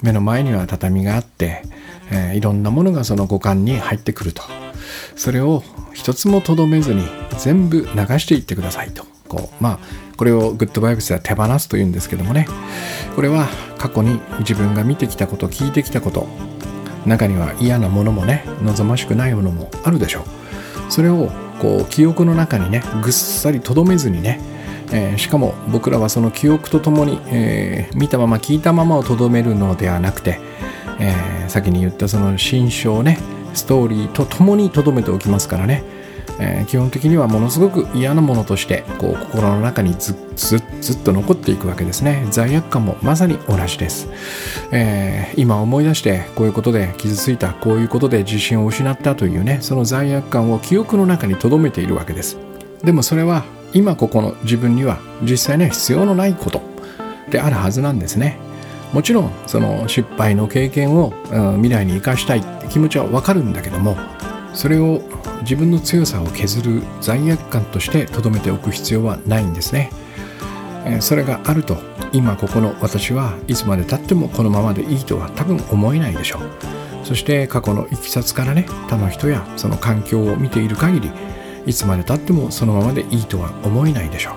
[0.02, 1.62] 目の前には畳があって、
[2.10, 4.42] えー、いろんなものがその五感に入ってくると。
[5.14, 7.04] それを一つもとどめずに
[7.38, 7.86] 全部流
[8.18, 9.04] していってくださいと。
[9.28, 9.78] こうまあ
[10.16, 12.46] これをグッドバイブスでは手放すというんですけどもね。
[13.14, 13.48] これは
[13.78, 16.26] 過去に自分が見てきたこと聞いてきたこと
[17.06, 20.92] 中には嫌なものもね望ましくないものもあるでしょう。
[20.92, 21.30] それを
[21.60, 24.40] こう記憶の中にねぐっさりとどめずにね、
[24.92, 30.38] えー、しかも僕らはその記憶とともに、えー、見たまま聞いたままをとどめるのではなくて、
[31.00, 33.18] えー、先に言ったその心象ね
[33.56, 35.82] ストーリーとともにとどめておきますからね。
[36.38, 42.26] えー、基本的にはものすごく嫌なものとしてこう心の中にずずずっと残っていくわけですね。
[42.30, 44.08] 罪悪感もまさに同じです、
[44.70, 52.36] えー、今思い出してこういうことで傷ついたこういうことで自信を失ったというねその罪悪感を記憶の中に留めているわけです。
[52.84, 56.60] でもそれは今ここの自分には実際には必要のないこと
[57.30, 58.38] であるはずなんですね。
[58.92, 63.96] もちろんその失敗の経験を、うん、未来に生かしたいって気持ちはわかるんだけども
[64.54, 65.02] それを
[65.42, 69.90] 自分の強さを削る罪悪感として留めておく必要はないんですね。
[71.00, 71.76] それがあると
[72.12, 77.06] 今ここの私はいつまでたってもこのままでいいとは多分思えないでしょう。
[77.06, 81.10] そして過去のいきさつからね他の人やその環境を見ている限り
[81.66, 84.36] いつまでたってもそのままでいいとは思えないでしょ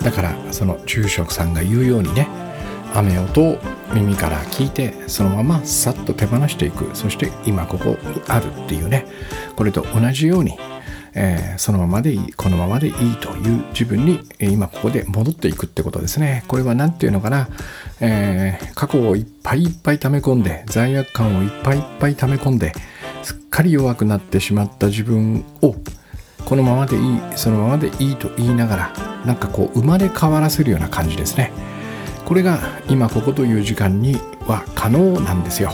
[0.00, 0.04] う。
[0.04, 2.28] だからその住職さんが言うようにね
[2.96, 3.58] 雨音を
[3.92, 6.90] 耳から聞いてそのままさっと手放していく。
[6.94, 9.06] そして今ここにあるっていうね。
[9.54, 10.58] これと同じように、
[11.14, 16.44] えー、そのままでいいこのままでいいという自分に今ここで戻っていくってことですね。
[16.48, 17.48] これは何て言うのかな、
[18.00, 22.72] えー、過去をいっぱいいっぱい溜め込んで罪悪感をいっぱいいっぱい溜め込んで
[23.22, 25.74] すっかり弱くなってしまった自分を
[26.44, 28.92] このままでいいそのままでいいと言いながら
[29.26, 31.52] なんかこう生まれ変わらせるような感じですね。
[32.26, 32.58] これが
[32.90, 34.16] 今ここという時間に
[34.46, 35.72] は可能なんですよ。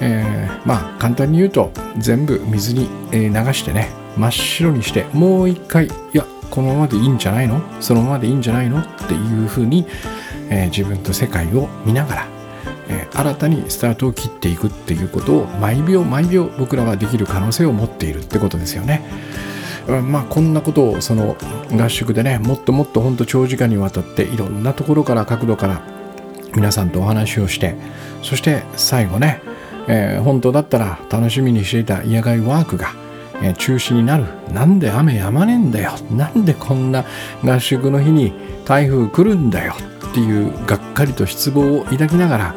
[0.00, 7.60] えー、まあ簡単に言うと全部水に流してね真っ白にしてもう一回いやこのままでいいんじゃないの？
[7.80, 8.80] そのままでいいんじゃないの？
[8.80, 9.86] っていうふうに、
[10.48, 12.26] えー、自分と世界を見ながら、
[12.88, 19.02] え、新たにスタートを切っていくっていうことを毎秒毎秒僕らはできる可能性を持っているってことですよね。
[19.86, 21.36] まあこんなことをその
[21.72, 25.82] 合宿でねもっともっと本当長時間にわたっていろんなところから角度から
[26.54, 27.76] 皆さんとお話をして
[28.22, 29.40] そして最後ね
[29.86, 32.94] えー、本当だったら楽しみにしていた野外ワークが、
[33.42, 34.24] えー、中止になる。
[34.52, 35.92] なんで雨やまねえんだよ。
[36.10, 37.04] なんでこんな
[37.44, 38.32] 合宿の日に
[38.64, 39.74] 台風来るんだよ。
[40.10, 42.54] っていうがっかりと失望を抱きながら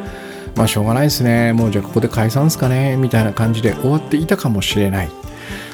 [0.55, 1.53] まあしょうがないですね。
[1.53, 2.95] もうじゃあここで解散すかね。
[2.97, 5.09] みたいな感じで終わっていたかもしれない。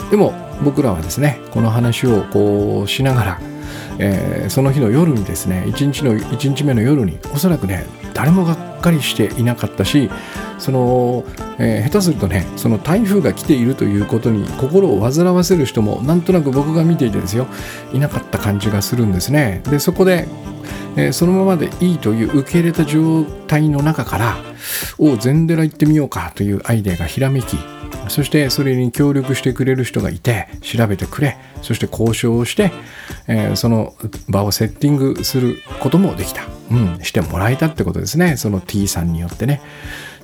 [0.10, 0.34] でも
[0.64, 3.53] 僕らはですねこの話をこうしながら
[3.99, 10.09] えー、その日の夜にですね1日の1日目の夜におそらくね誰もがっかりしていなかったし
[10.59, 11.24] その、
[11.59, 17.47] えー、下手するとねその台風が来ているということに心を煩わせる人もなんとなく僕が見ていてですよ
[17.93, 19.61] いなかった感じがするんですね。
[19.70, 20.28] でそこで、
[20.95, 24.38] えー、そのままでいいという受け入れた状態の中から
[24.97, 27.57] お禅寺行ってみようかというアイデアがひらめき
[28.08, 31.38] そしてそれに協力してくれる人がいて調べてくれ。
[31.62, 32.72] そして交渉をして、
[33.28, 33.95] えー、その
[34.28, 38.38] 場をセッティングすることもできた、うん、してもらえたってことですね。
[38.38, 39.62] その T さんによってね。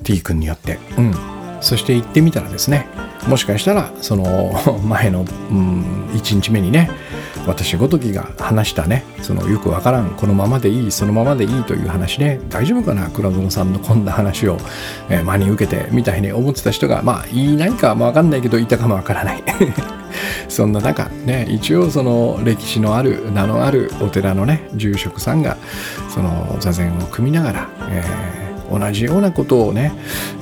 [0.02, 1.14] T 君によって、うん、
[1.60, 2.86] そして行ってみたらですね
[3.28, 6.90] もしかしたらその 前の、うん、1日目にね
[7.46, 14.58] 私ごときが話したねそのよくわからんこのままでいいそのままでいいという話で大丈夫かな倉園さんのこんな話を、
[15.08, 19.42] 真に受けてみたいに思ってた人がまあいないかもわかんないけどいたかもわからない。
[20.48, 25.56] そんな中ね一応その歴史のある名のあるお寺のね住職さんが
[26.08, 29.92] その座禅を組みながら、えー同じようなことをね、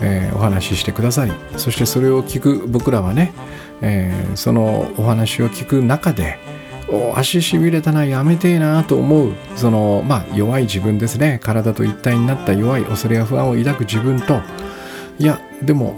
[0.02, 3.32] えー、お話ししてくださりそしてそれを聞く僕らはね、
[3.80, 6.38] えー、そのお話を聞く中で
[7.14, 11.38] 足しびれたなやめてえなと思うそのまあ弱い自分ですね。
[11.42, 14.40] 体と一体になった弱い恐れや不安を抱く自分と
[15.18, 15.96] いやでも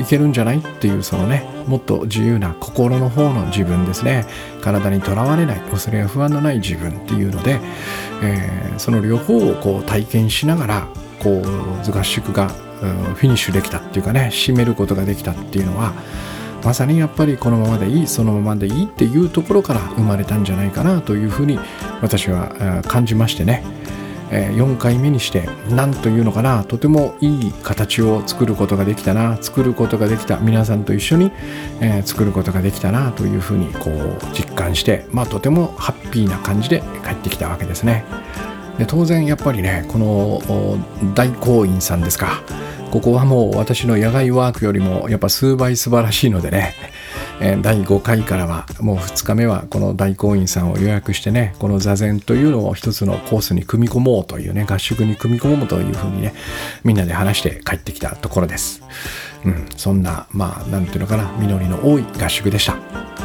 [0.00, 4.26] いけるんじゃないっていうそのねもっと自由な心の方の自分ですね。
[4.62, 7.60] 体にとらわれない恐れや不安のない自分っていうので、
[8.22, 10.88] えー、その両方をこう体験しながら
[11.20, 15.92] こう合宿がフィニッシュできたっていうかね締めることができたっていうのは
[16.64, 21.58] まさにやっぱりこのままでいいそのままでいいっていうところから生まれたんじゃないかなというふうに
[22.02, 23.64] 私は感じましてね。
[24.30, 31.32] 4回目にして何というのかなとてもいい形を作ることができたな作ることができた皆さんと一緒に、
[32.04, 38.04] 作ることができたなというふうにこう実感してまあとてもハッピーな感じで帰ってきたわけですね。
[38.78, 40.78] で当然やっぱりねこの
[41.14, 42.42] 大行員さんですか
[42.90, 46.74] ここはもう私の野外ワークよりもやっぱ数倍素晴らしいのでね、
[47.40, 56.32] えー、第5回からはもう2日目はこの大行員さんを予約してねこの座禅というのを一つのコースに組み込もうというね合宿に組み込もうというふうにね
[56.82, 58.82] みんなで話して帰ってきたところです、
[59.44, 63.17] うん、そんなまあなんていうのかな実りの多い合宿でした。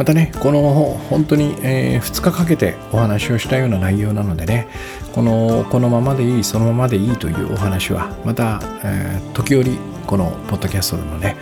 [0.00, 0.62] またねこの
[1.10, 4.66] 本当に、えー、2日かけてお話をしたような内容なのでね
[5.14, 11.36] このこのままでいいそのままでいいというお話はまた、えー、時折このポッドキャストでもね、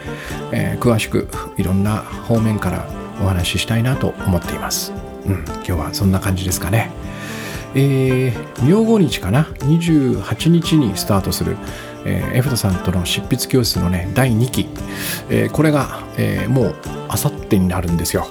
[0.51, 2.89] えー、詳しくいろんな方面から
[3.23, 4.93] お話ししたいなと思っています。
[5.25, 6.91] うん、今日はそんな感じですかね。
[7.77, 11.57] えー、明後日かな？28日にスタートする、
[12.05, 14.69] えー、エフトさんとの執筆教室のね第2期、
[15.31, 16.75] えー、これが、えー、もう
[17.07, 18.27] あさってになるんですよ。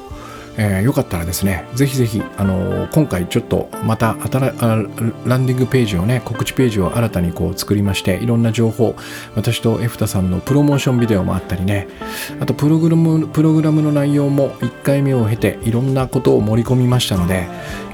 [0.57, 4.39] えー、よかったらですね、ぜひぜひ、あのー、今回ちょっとまた新
[5.25, 8.95] ランディングページをね、告知ページを新たにこう作りまして、いろんな情報、
[9.35, 11.87] 私とエフタさんのプロモーションビデオもあったりね、
[12.39, 17.47] あとプログラム、プログラムの内容も1回目を経て、いろんなことを盛り込みましたので、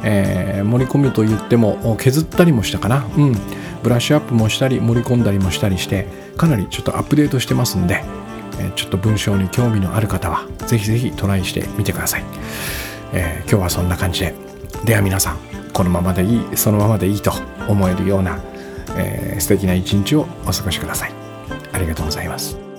[0.03, 3.05] えー、盛り込むと言っても、削ったりもしたかな。
[3.17, 3.37] うん。
[3.83, 6.07] ブラッシュアップもしたり、盛り込んだりもしたりして、
[6.37, 8.03] かなりちょっとアップデートしてますんで、
[8.59, 12.23] えちょっと文章に興味のある方はぜひぜひトライしてみてください、
[13.13, 14.33] えー、今日はそんな感じで。
[14.85, 15.37] では皆さん
[15.71, 17.31] このままでいいそのままでいいと
[17.67, 18.39] 思えるような、
[18.97, 21.11] えー、素敵な一日をお過ごしください。
[21.71, 22.72] ありがとうございます。